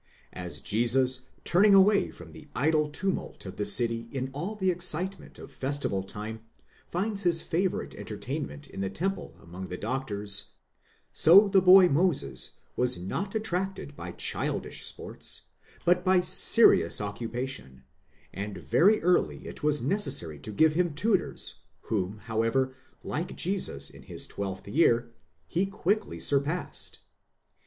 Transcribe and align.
as 0.33 0.61
Jesus, 0.61 1.27
turning 1.43 1.75
away 1.75 2.09
from 2.09 2.31
the 2.31 2.47
idle 2.55 2.89
tumult 2.89 3.45
of 3.45 3.57
the 3.57 3.65
city 3.65 4.07
in 4.11 4.31
all 4.33 4.55
the 4.55 4.71
excitement 4.71 5.37
of 5.37 5.51
festival 5.51 6.01
time, 6.01 6.39
finds 6.89 7.21
his 7.21 7.39
favourite 7.43 7.93
entertainment 7.93 8.65
in 8.65 8.81
the 8.81 8.89
temple 8.89 9.35
among 9.43 9.67
the 9.69 9.77
doctors; 9.77 10.53
so 11.13 11.47
the 11.47 11.61
boy 11.61 11.87
Moses 11.87 12.53
was 12.75 12.97
not 12.97 13.35
attracted 13.35 13.95
by 13.95 14.11
childish 14.13 14.87
sports, 14.87 15.43
but 15.85 16.03
by 16.03 16.19
serious 16.19 16.99
occupation, 16.99 17.83
and 18.33 18.57
very 18.57 18.99
early 19.03 19.45
it 19.45 19.61
was 19.61 19.83
necessary 19.83 20.39
to 20.39 20.51
give 20.51 20.73
him 20.73 20.95
tutors, 20.95 21.59
whom, 21.81 22.17
how 22.25 22.41
ever, 22.41 22.73
like 23.03 23.35
Jesus 23.35 23.91
in 23.91 24.01
his 24.01 24.25
twelfth 24.25 24.67
year, 24.67 25.11
he 25.47 25.67
quickly 25.67 26.19
surpassed. 26.19 26.97